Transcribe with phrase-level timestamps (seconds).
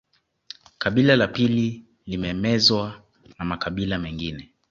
[0.77, 3.03] Kabila la pili limemezwa
[3.39, 4.51] na makabila mengine